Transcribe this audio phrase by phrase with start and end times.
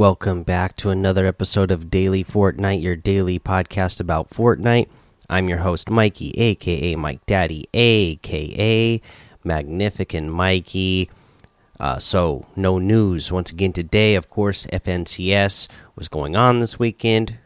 [0.00, 4.88] Welcome back to another episode of Daily Fortnite, your daily podcast about Fortnite.
[5.28, 9.02] I'm your host, Mikey, aka Mike Daddy, aka
[9.44, 11.10] Magnificent Mikey.
[11.78, 14.14] Uh, so, no news once again today.
[14.14, 17.36] Of course, FNCS was going on this weekend.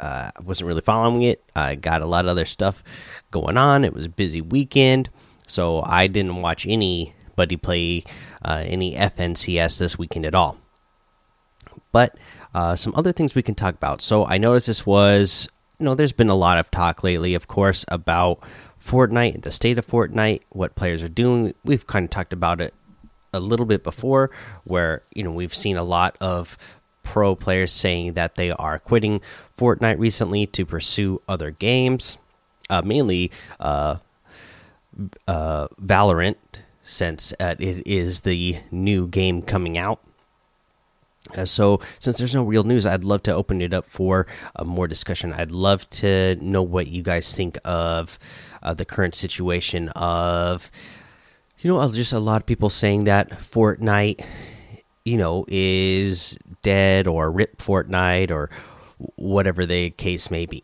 [0.00, 1.44] Uh, I wasn't really following it.
[1.54, 2.82] I got a lot of other stuff
[3.30, 3.84] going on.
[3.84, 5.10] It was a busy weekend,
[5.46, 8.02] so I didn't watch anybody play
[8.44, 10.58] uh, any FNCS this weekend at all.
[11.92, 12.16] But
[12.54, 14.00] uh, some other things we can talk about.
[14.00, 17.48] So I noticed this was, you know, there's been a lot of talk lately, of
[17.48, 18.40] course, about
[18.84, 21.54] Fortnite, the state of Fortnite, what players are doing.
[21.64, 22.74] We've kind of talked about it
[23.32, 24.30] a little bit before,
[24.64, 26.56] where you know we've seen a lot of
[27.02, 29.20] pro players saying that they are quitting
[29.58, 32.18] Fortnite recently to pursue other games,
[32.70, 33.96] uh, mainly uh,
[35.26, 36.36] uh, Valorant,
[36.82, 40.00] since uh, it is the new game coming out.
[41.34, 44.64] Uh, so, since there's no real news, I'd love to open it up for uh,
[44.64, 45.32] more discussion.
[45.32, 48.18] I'd love to know what you guys think of
[48.62, 50.70] uh, the current situation of,
[51.58, 54.24] you know, just a lot of people saying that Fortnite,
[55.04, 58.50] you know, is dead or rip Fortnite or
[59.16, 60.62] whatever the case may be.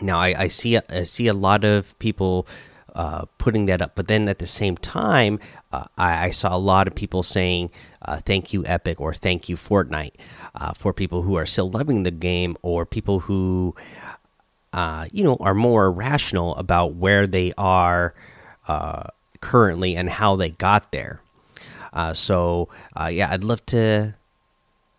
[0.00, 2.46] Now, I, I see I see a lot of people
[2.94, 3.92] uh, putting that up.
[3.94, 5.38] But then at the same time,
[5.72, 7.70] uh, I, I, saw a lot of people saying
[8.02, 10.14] uh, "Thank you, Epic" or "Thank you, Fortnite"
[10.54, 13.74] uh, for people who are still loving the game or people who,
[14.72, 18.14] uh, you know, are more rational about where they are
[19.40, 21.20] currently and how they got there.
[22.12, 22.68] so,
[23.08, 24.14] yeah, I'd love to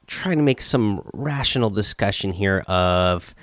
[0.07, 3.35] try to make some rational discussion here of,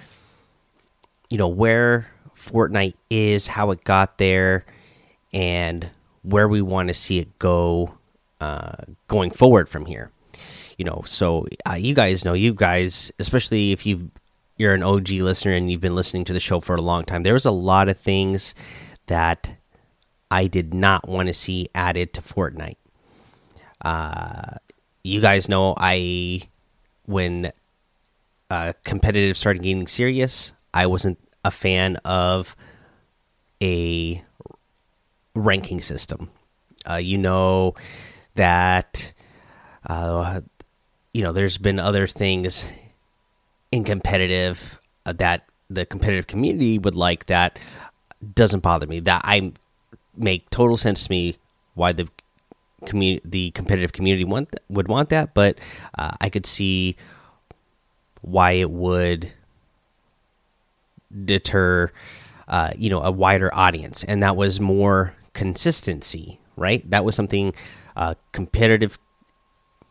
[1.31, 4.64] you know, where Fortnite is, how it got there,
[5.32, 5.88] and
[6.22, 7.94] where we want to see it go
[8.41, 8.76] uh,
[9.08, 10.10] going forward from here.
[10.78, 14.04] You know, so uh, you guys know, you guys, especially if you've
[14.58, 17.22] you're an OG listener and you've been listening to the show for a long time,
[17.22, 18.54] there was a lot of things
[19.06, 19.56] that
[20.30, 22.76] I did not want to see added to Fortnite.
[23.82, 24.56] Uh,
[25.02, 26.41] you guys know I
[27.04, 27.52] when
[28.50, 32.56] uh, competitive started getting serious, I wasn't a fan of
[33.62, 34.22] a
[35.34, 36.30] ranking system.
[36.88, 37.74] Uh, you know
[38.34, 39.12] that
[39.86, 40.40] uh,
[41.14, 42.68] you know there's been other things
[43.70, 47.58] in competitive uh, that the competitive community would like that
[48.34, 49.00] doesn't bother me.
[49.00, 49.52] That I
[50.16, 51.38] make total sense to me
[51.74, 52.08] why the
[52.86, 55.58] community the competitive community want would want that, but
[55.96, 56.96] uh, I could see
[58.22, 59.32] why it would
[61.25, 61.91] deter
[62.49, 64.04] uh, you know a wider audience.
[64.04, 66.88] And that was more consistency right?
[66.91, 67.54] That was something
[67.94, 68.99] uh, competitive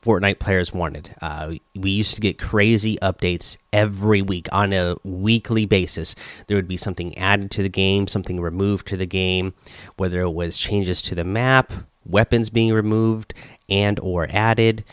[0.04, 1.16] fortnite players wanted.
[1.22, 6.14] Uh, we used to get crazy updates every week on a weekly basis.
[6.46, 9.54] There would be something added to the game something removed to the game
[9.98, 11.74] whether it was changes to the map
[12.06, 13.34] weapons being removed
[13.68, 14.84] and or added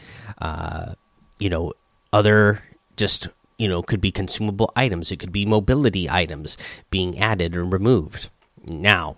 [0.41, 0.94] uh,
[1.38, 1.75] you know
[2.12, 2.62] other
[2.97, 3.28] just
[3.62, 6.58] you know could be consumable items it could be mobility items
[6.90, 8.28] being added or removed
[8.72, 9.16] now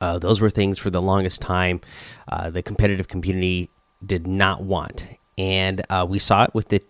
[0.00, 1.80] uh, those were things for the longest time
[2.28, 3.70] uh, the competitive community
[4.04, 5.06] did not want
[5.38, 6.82] and uh, we saw it with the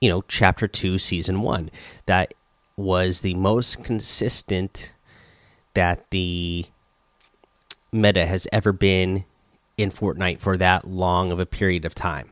[0.00, 1.70] you know chapter 2 season 1
[2.04, 2.34] that
[2.76, 4.94] was the most consistent
[5.74, 6.66] that the
[7.92, 9.24] meta has ever been
[9.76, 12.30] in Fortnite for that long of a period of time.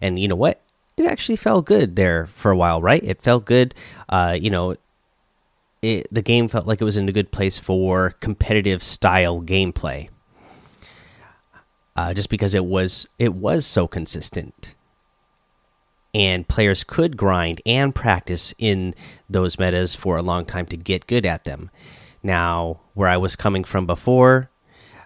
[0.00, 0.60] And you know what?
[1.02, 3.02] It actually felt good there for a while, right?
[3.02, 3.74] It felt good.
[4.08, 4.76] Uh, you know,
[5.82, 10.08] it, the game felt like it was in a good place for competitive style gameplay.
[11.94, 14.74] Uh, just because it was it was so consistent,
[16.14, 18.94] and players could grind and practice in
[19.28, 21.70] those metas for a long time to get good at them.
[22.22, 24.48] Now, where I was coming from before,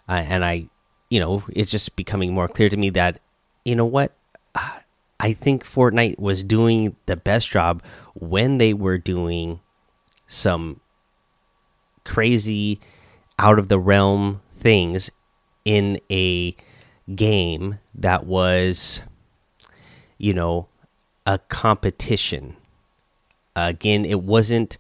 [0.09, 0.69] uh, and I,
[1.11, 3.19] you know, it's just becoming more clear to me that,
[3.65, 4.13] you know what,
[4.55, 4.79] uh,
[5.19, 7.83] I think Fortnite was doing the best job
[8.15, 9.61] when they were doing
[10.27, 10.81] some
[12.05, 12.81] crazy
[13.39, 15.11] out of the realm things
[15.65, 16.55] in a
[17.15, 19.03] game that was
[20.19, 20.69] you know
[21.27, 22.57] a competition.
[23.55, 24.77] Again it wasn't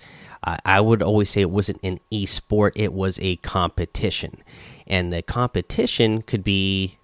[0.64, 4.42] i would always say it wasn't an e-sport it was a competition.
[4.86, 6.98] And the competition could be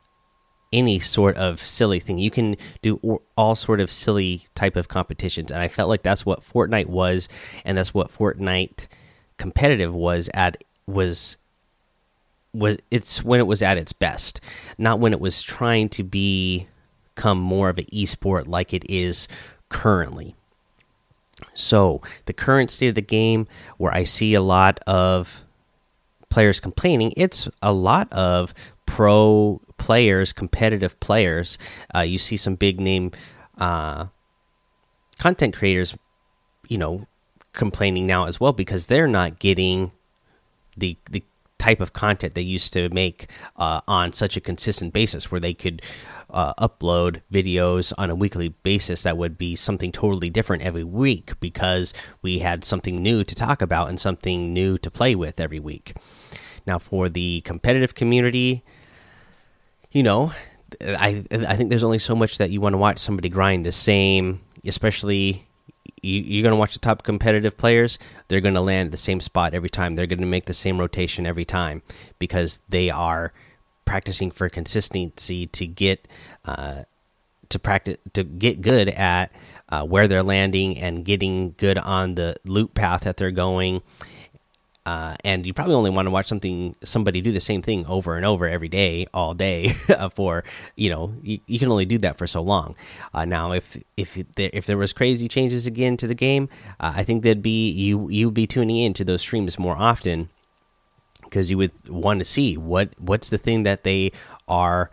[0.72, 2.18] any sort of silly thing.
[2.18, 6.26] You can do all sort of silly type of competitions, and I felt like that's
[6.26, 7.28] what Fortnite was,
[7.64, 8.88] and that's what Fortnite
[9.38, 11.36] competitive was at was
[12.54, 14.40] was it's when it was at its best,
[14.76, 16.66] not when it was trying to be
[17.14, 19.28] become more of an esport like it is
[19.68, 20.34] currently.
[21.54, 23.46] So, the current state of the game,
[23.76, 25.44] where I see a lot of
[26.30, 28.54] players complaining, it's a lot of
[28.92, 31.56] pro players, competitive players.
[31.94, 33.10] Uh, you see some big name
[33.56, 34.04] uh,
[35.18, 35.96] content creators,
[36.68, 37.06] you know,
[37.54, 39.92] complaining now as well because they're not getting
[40.76, 41.22] the the
[41.56, 45.54] type of content they used to make uh, on such a consistent basis where they
[45.54, 45.80] could
[46.28, 51.32] uh, upload videos on a weekly basis that would be something totally different every week
[51.40, 55.60] because we had something new to talk about and something new to play with every
[55.60, 55.94] week.
[56.66, 58.62] Now, for the competitive community,
[59.92, 60.32] you know,
[60.80, 63.72] I I think there's only so much that you want to watch somebody grind the
[63.72, 65.46] same, especially
[66.02, 67.98] you, are going to watch the top competitive players.
[68.28, 69.94] They're going to land the same spot every time.
[69.94, 71.82] They're going to make the same rotation every time
[72.18, 73.32] because they are
[73.84, 76.08] practicing for consistency to get
[76.44, 76.84] uh,
[77.50, 79.30] to practice to get good at
[79.68, 83.82] uh, where they're landing and getting good on the loop path that they're going
[84.84, 88.16] uh, and you probably only want to watch something somebody do the same thing over
[88.16, 89.68] and over every day all day
[90.14, 90.42] for
[90.74, 92.74] you know you, you, can only do that for so long.
[93.14, 96.48] Uh, now if if there, if there was crazy changes again to the game
[96.80, 100.28] uh, i think that'd be you you'd be tuning in to those streams more often
[101.32, 104.12] because you would want to see what what's the thing that they
[104.48, 104.90] are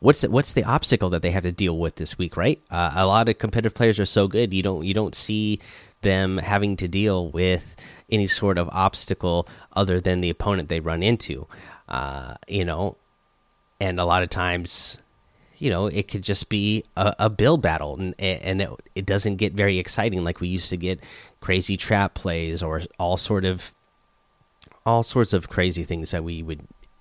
[0.00, 2.62] what's the, what's the obstacle that they have to deal with this week right?
[2.70, 5.58] Uh, a lot of competitive players are so good you don't you don't see
[6.02, 7.76] them having to deal with
[8.10, 11.46] any sort of obstacle other than the opponent they run into.
[11.88, 12.96] Uh, you know,
[13.80, 14.98] and a lot of times,
[15.56, 19.36] you know, it could just be a, a build battle, and and it, it, doesn't
[19.36, 21.00] get very exciting like we used to get
[21.40, 23.72] crazy trap plays or all sort of
[24.84, 26.60] all sorts of crazy things that we would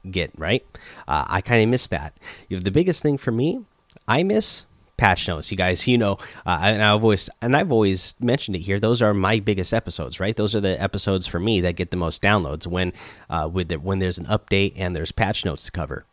[0.10, 0.32] get.
[0.38, 0.66] Right?
[1.08, 2.16] Uh, I kind of miss that.
[2.48, 3.66] You know, the biggest thing for me,
[4.08, 4.66] I miss
[4.98, 8.60] patch notes you guys you know uh, and i've always and i've always mentioned it
[8.60, 10.36] here those are my biggest episodes right?
[10.36, 12.94] Those are the episodes for me that get the most downloads when
[13.30, 16.06] uh, with the, when there's an update and there's patch notes to cover.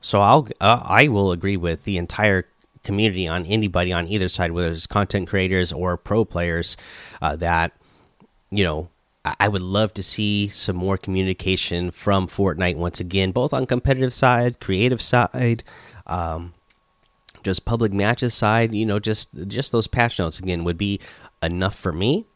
[0.00, 2.46] So i'll uh, i will agree with the entire
[2.84, 6.76] community on anybody on either side whether it's content creators or pro players
[7.20, 7.72] uh, that
[8.50, 8.88] you know
[9.40, 14.14] I would love to see some more communication from Fortnite once again, both on competitive
[14.14, 15.64] side, creative side,
[16.06, 16.54] um,
[17.48, 21.00] just public matches side, you know, just just those patch notes again would be
[21.42, 22.26] enough for me.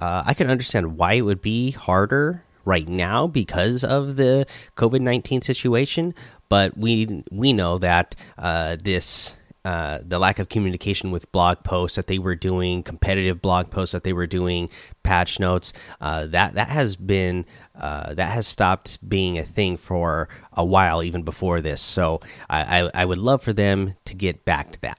[0.00, 5.00] Uh, I can understand why it would be harder right now because of the COVID
[5.00, 6.14] nineteen situation,
[6.48, 11.94] but we we know that uh, this uh, the lack of communication with blog posts
[11.96, 14.68] that they were doing, competitive blog posts that they were doing,
[15.04, 15.72] patch notes.
[16.00, 17.44] Uh, that that has been
[17.78, 21.80] uh, that has stopped being a thing for a while, even before this.
[21.80, 22.20] So
[22.50, 24.98] I, I, I would love for them to get back to that.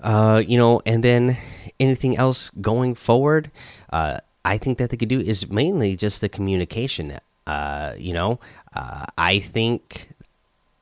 [0.00, 1.36] Uh, you know, and then
[1.78, 3.50] anything else going forward,
[3.90, 7.18] uh, I think that they could do is mainly just the communication.
[7.46, 8.40] Uh, you know,
[9.16, 10.10] I think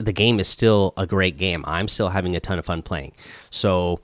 [0.05, 1.65] the game is still a great game.
[1.67, 3.13] I'm still having a ton of fun playing.
[3.51, 4.01] So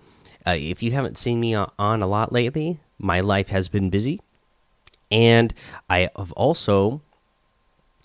[0.47, 4.21] uh, if you haven't seen me on a lot lately, my life has been busy,
[5.11, 5.55] and
[5.89, 7.01] I have also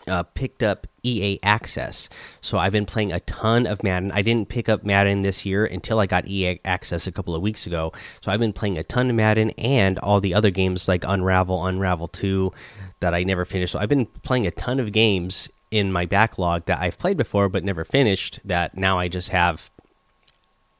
[0.08, 2.10] uh, picked up EA Access.
[2.42, 4.12] So I've been playing a ton of Madden.
[4.12, 7.42] I didn't pick up Madden this year until I got EA Access a couple of
[7.42, 7.94] weeks ago.
[8.22, 11.66] So I've been playing a ton of Madden and all the other games like Unravel,
[11.66, 12.52] Unravel 2
[13.00, 13.74] that I never finished.
[13.74, 17.50] So I've been playing a ton of games in my backlog that I've played before
[17.50, 19.70] but never finished that now I just have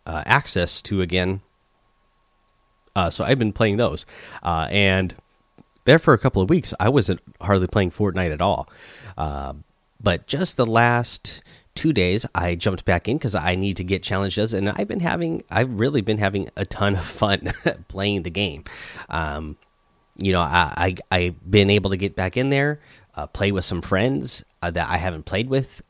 [0.06, 1.42] uh, access to again.
[2.96, 4.06] Uh, so I've been playing those,
[4.42, 5.14] uh, and
[5.84, 8.70] there for a couple of weeks I wasn't hardly playing Fortnite at all.
[9.18, 9.54] Uh,
[10.02, 11.42] but just the last
[11.74, 15.02] two days I jumped back in because I need to get challenges, and I've been
[15.02, 17.52] having I've really been having a ton of fun
[17.90, 18.64] playing the game.
[19.10, 19.58] Um,
[20.16, 22.80] you know, I, I I've been able to get back in there,
[23.16, 25.82] uh, play with some friends uh, that I haven't played with.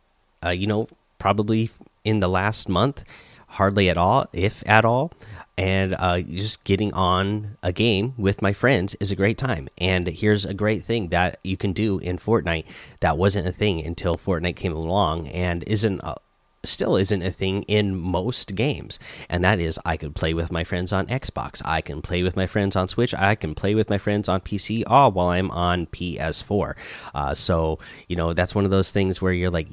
[0.44, 1.70] Uh, you know, probably
[2.04, 3.04] in the last month,
[3.48, 5.12] hardly at all, if at all.
[5.58, 9.70] And uh, just getting on a game with my friends is a great time.
[9.78, 12.66] And here's a great thing that you can do in Fortnite
[13.00, 16.02] that wasn't a thing until Fortnite came along and isn't
[16.68, 20.64] still isn't a thing in most games, and that is I could play with my
[20.64, 23.90] friends on Xbox, I can play with my friends on Switch, I can play with
[23.90, 26.76] my friends on PC, all while I'm on PS4.
[27.14, 29.68] Uh, so you know that's one of those things where you're like,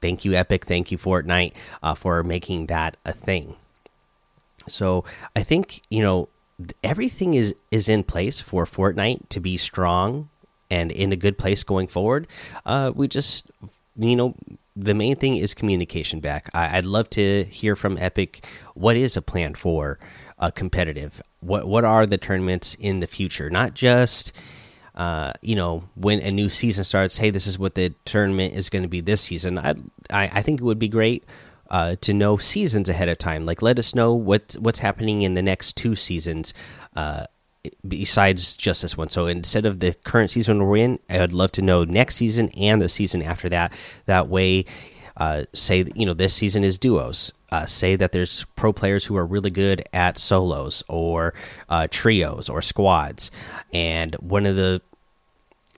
[0.00, 3.56] thank you Epic, thank you Fortnite uh, for making that a thing.
[4.68, 6.28] So I think you know
[6.82, 10.28] everything is is in place for Fortnite to be strong
[10.70, 12.26] and in a good place going forward.
[12.64, 13.50] Uh, we just
[13.96, 14.34] you know
[14.74, 16.48] the main thing is communication back.
[16.54, 18.44] I, would love to hear from Epic.
[18.74, 19.98] What is a plan for
[20.38, 21.20] a competitive?
[21.40, 23.50] What what are the tournaments in the future?
[23.50, 24.32] Not just
[24.94, 27.18] uh, you know when a new season starts.
[27.18, 29.58] Hey, this is what the tournament is going to be this season.
[29.58, 29.74] I,
[30.10, 31.24] I I think it would be great.
[31.70, 35.32] Uh, to know seasons ahead of time, like let us know what what's happening in
[35.32, 36.52] the next two seasons.
[36.94, 37.24] Uh,
[37.86, 39.08] besides just this one.
[39.08, 42.48] So instead of the current season we're in, I would love to know next season
[42.50, 43.72] and the season after that.
[44.06, 44.64] That way,
[45.16, 47.32] uh, say you know this season is duos.
[47.50, 51.34] Uh, say that there's pro players who are really good at solos or
[51.68, 53.30] uh, trios or squads,
[53.72, 54.80] and one of the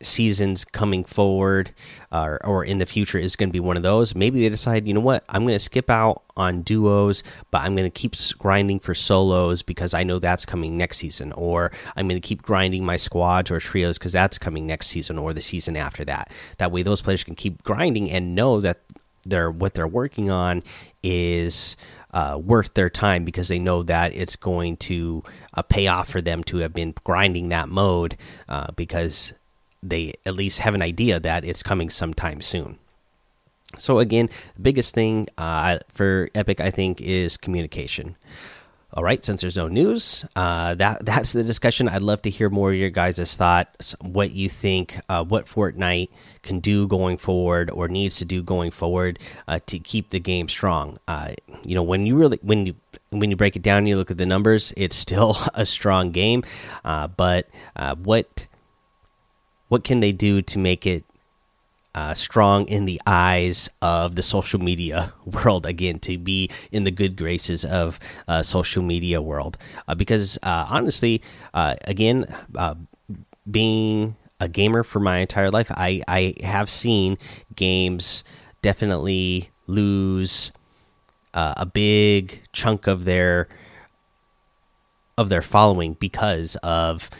[0.05, 1.73] seasons coming forward
[2.13, 4.15] or in the future is going to be one of those.
[4.15, 7.75] Maybe they decide, you know what, I'm going to skip out on duos, but I'm
[7.75, 12.09] going to keep grinding for solos because I know that's coming next season, or I'm
[12.09, 15.41] going to keep grinding my squads or trios because that's coming next season or the
[15.41, 16.31] season after that.
[16.59, 18.81] That way, those players can keep grinding and know that
[19.25, 20.63] they're what they're working on
[21.03, 21.77] is.
[22.13, 25.21] Uh, worth their time because they know that it's going to
[25.55, 28.17] uh, pay off for them to have been grinding that mode
[28.49, 29.35] uh, because
[29.89, 32.79] they at least have an idea that it's coming sometime soon.
[33.79, 38.17] So again, the biggest thing uh, for Epic, I think, is communication.
[38.97, 41.89] All right, since there's no news, uh, that that's the discussion.
[41.89, 46.11] I'd love to hear more of your guys' thoughts, what you think, uh, what Fortnite
[46.43, 50.49] can do going forward or needs to do going forward uh, to keep the game
[50.49, 50.97] strong.
[51.09, 51.33] Uh,
[51.65, 52.77] you know, when you really when you
[53.11, 56.45] when you break it down, you look at the numbers, it's still a strong game.
[56.85, 58.47] Uh, but uh, what
[59.75, 61.03] what can they do to make it
[61.97, 66.93] uh, strong in the eyes of the social media world again to be in the
[66.93, 69.59] good graces of uh, social media world?
[69.89, 71.21] Uh, because uh, honestly
[71.55, 72.77] uh, again uh,
[73.51, 77.19] being a gamer for my entire life I, I have seen
[77.57, 78.23] games
[78.63, 80.53] definitely lose
[81.35, 83.49] a big chunk of their
[85.19, 87.11] of their following because of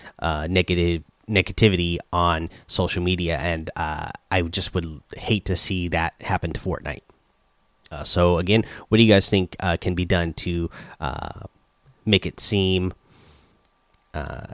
[0.49, 6.53] negative negativity on social media, and uh, I just would hate to see that happen
[6.53, 7.03] to Fortnite.
[7.91, 11.41] Uh, so again, what do you guys think uh, can be done to uh,
[12.05, 12.93] make it seem,
[14.15, 14.47] uh,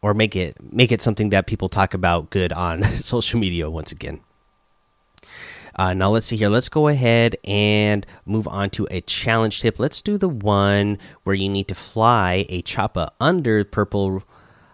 [0.00, 3.92] or make it make it something that people talk about good on social media once
[3.92, 4.20] again?
[5.78, 6.48] Uh, now let's see here.
[6.48, 9.78] Let's go ahead and move on to a challenge tip.
[9.78, 14.24] Let's do the one where you need to fly a choppa under purple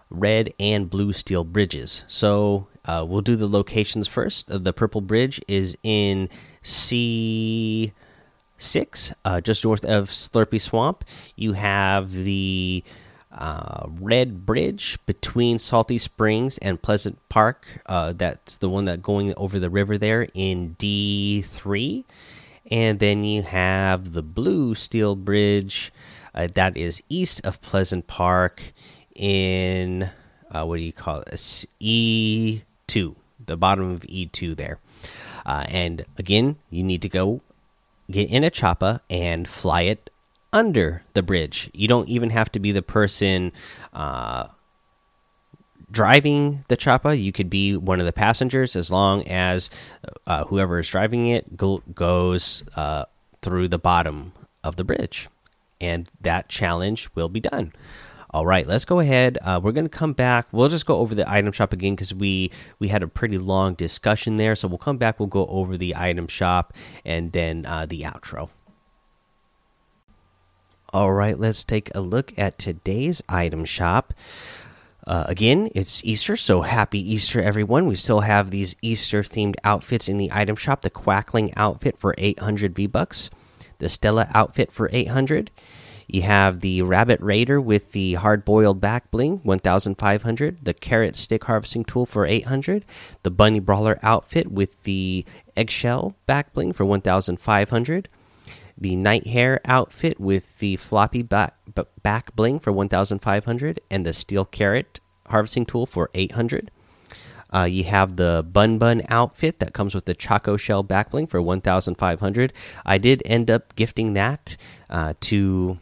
[0.09, 2.03] red and blue steel bridges.
[2.07, 4.51] So uh, we'll do the locations first.
[4.51, 6.29] Uh, the purple bridge is in
[6.61, 7.91] C
[8.57, 11.03] six, uh, just north of Slurpy Swamp.
[11.35, 12.83] You have the
[13.31, 17.67] uh, red bridge between Salty Springs and Pleasant Park.
[17.85, 22.05] Uh, that's the one that going over the river there in D three,
[22.71, 25.91] and then you have the blue steel bridge.
[26.33, 28.73] Uh, that is east of Pleasant Park
[29.15, 30.09] in
[30.51, 31.65] uh, what do you call it?
[31.79, 34.79] E two, the bottom of E two there.
[35.45, 37.41] Uh, and again, you need to go
[38.09, 40.09] get in a choppa and fly it
[40.53, 41.69] under the bridge.
[41.73, 43.51] You don't even have to be the person
[43.93, 44.47] uh,
[45.91, 47.21] driving the choppa.
[47.21, 49.69] You could be one of the passengers as long as
[50.25, 53.05] uh, whoever is driving it go goes uh,
[53.41, 55.27] through the bottom of the bridge,
[55.79, 57.73] and that challenge will be done.
[58.35, 59.37] All right, let's go ahead.
[59.41, 60.47] Uh, we're going to come back.
[60.51, 63.75] We'll just go over the item shop again because we we had a pretty long
[63.75, 64.57] discussion there.
[64.57, 65.21] So we'll come back.
[65.21, 66.73] We'll go over the item shop
[67.05, 68.49] and then uh, the outro.
[70.91, 74.13] All right, let's take a look at today's item shop.
[75.07, 77.85] Uh, again, it's Easter, so happy Easter, everyone.
[77.85, 82.13] We still have these Easter themed outfits in the item shop the Quackling outfit for
[82.17, 83.29] 800 V Bucks,
[83.77, 85.51] the Stella outfit for 800,
[86.07, 90.63] you have the Rabbit Raider with the hard boiled back bling, 1500.
[90.63, 92.85] The Carrot Stick Harvesting Tool for 800.
[93.23, 95.25] The Bunny Brawler outfit with the
[95.57, 98.09] eggshell back bling for 1500.
[98.77, 101.55] The Night Hare outfit with the floppy back,
[102.03, 103.79] back bling for 1500.
[103.89, 106.69] And the Steel Carrot Harvesting Tool for 800.
[107.53, 111.27] Uh, you have the Bun Bun outfit that comes with the Choco Shell back bling
[111.27, 112.53] for 1,500.
[112.85, 114.57] I did end up gifting that
[114.89, 115.79] uh, to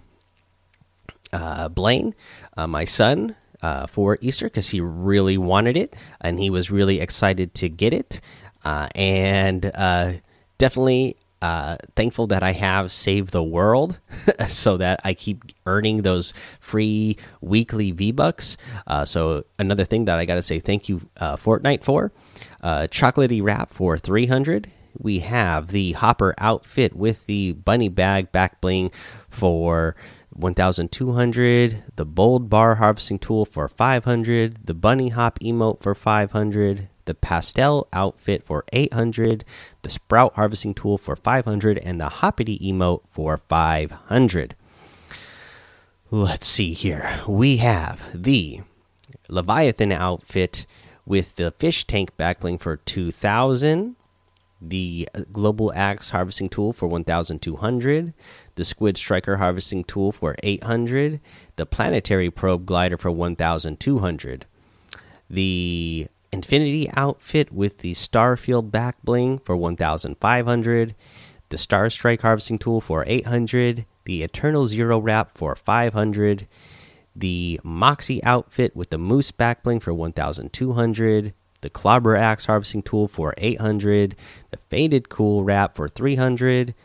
[1.33, 2.15] uh, Blaine,
[2.55, 6.99] uh, my son, uh, for Easter because he really wanted it and he was really
[6.99, 8.21] excited to get it.
[8.65, 10.13] Uh, and uh,
[10.57, 13.99] definitely uh, thankful that I have Save the World
[14.47, 18.57] so that I keep earning those free weekly V Bucks.
[19.05, 22.11] so, another thing that I got to say thank you, Fortnite, for
[22.63, 24.71] Chocolatey Wrap for 300.
[24.97, 28.91] we have the Hopper outfit with the bunny bag back bling
[29.29, 29.95] for
[30.35, 37.13] 1200, the bold bar harvesting tool for 500, the bunny hop emote for 500, the
[37.13, 39.45] pastel outfit for 800,
[39.81, 44.55] the sprout harvesting tool for 500, and the hoppity emote for 500.
[46.09, 47.21] Let's see here.
[47.27, 48.61] We have the
[49.29, 50.65] Leviathan outfit
[51.05, 53.95] with the fish tank backbling for 2000,
[54.69, 58.13] the uh, global axe harvesting tool for 1200,
[58.55, 61.19] the squid striker harvesting tool for 800,
[61.55, 64.45] the planetary probe glider for 1200,
[65.29, 70.95] the infinity outfit with the starfield back bling for 1500,
[71.49, 76.47] the star strike harvesting tool for 800, the eternal zero wrap for 500,
[77.15, 83.07] the Moxie outfit with the Moose back bling for 1,200, the Clobber Axe harvesting tool
[83.07, 84.15] for 800,
[84.51, 86.75] the Faded Cool wrap for 300,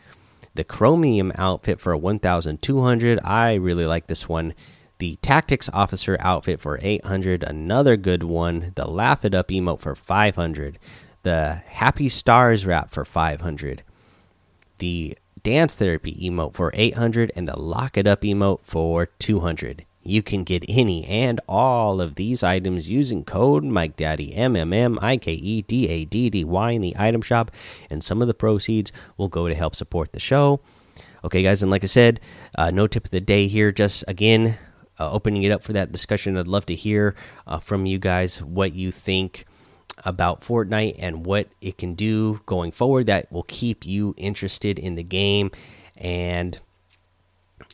[0.55, 3.19] the Chromium outfit for 1,200.
[3.23, 4.55] I really like this one.
[4.97, 8.71] The Tactics Officer outfit for 800, another good one.
[8.75, 10.79] The Laugh It Up emote for 500,
[11.23, 13.83] the Happy Stars wrap for 500,
[14.79, 19.85] the Dance Therapy emote for 800, and the Lock It Up emote for 200.
[20.09, 24.73] You can get any and all of these items using code Mike Daddy M M
[24.73, 27.51] M I K E D A D D Y in the item shop,
[27.89, 30.59] and some of the proceeds will go to help support the show.
[31.23, 32.21] Okay, guys, and like I said,
[32.55, 33.71] uh, no tip of the day here.
[33.71, 34.57] Just again,
[34.99, 36.37] uh, opening it up for that discussion.
[36.37, 39.45] I'd love to hear uh, from you guys what you think
[40.05, 44.95] about Fortnite and what it can do going forward that will keep you interested in
[44.95, 45.51] the game
[45.97, 46.57] and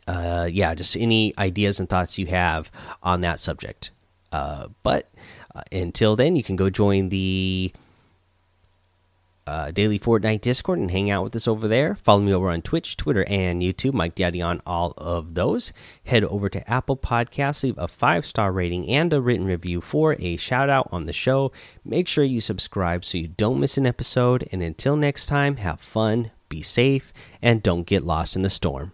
[0.08, 3.92] uh, yeah, just any ideas and thoughts you have on that subject.
[4.32, 5.10] Uh, but
[5.56, 7.72] uh, until then, you can go join the
[9.48, 11.96] uh, Daily Fortnite Discord and hang out with us over there.
[11.96, 13.94] Follow me over on Twitch, Twitter, and YouTube.
[13.94, 15.72] Mike Daddy on all of those.
[16.06, 20.16] Head over to Apple Podcasts, leave a five star rating and a written review for
[20.20, 21.52] a shout out on the show.
[21.84, 24.48] Make sure you subscribe so you don't miss an episode.
[24.52, 28.92] And until next time, have fun, be safe, and don't get lost in the storm.